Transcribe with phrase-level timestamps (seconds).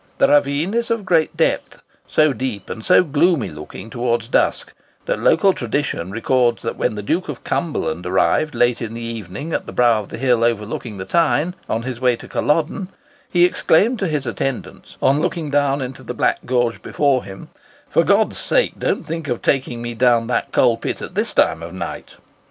[0.17, 4.73] The ravine is of great depth—so deep and so gloomy looking towards dusk,
[5.05, 9.53] that local tradition records that when the Duke of Cumberland arrived late in the evening
[9.53, 12.87] at the brow of the hill overlooking the Tyne, on his way to Culloden,
[13.29, 17.49] he exclaimed to his attendants, on looking down into the black gorge before him,
[17.87, 21.61] "For God's sake, don't think of taking me down that coal pit at this time
[21.61, 22.15] of night!"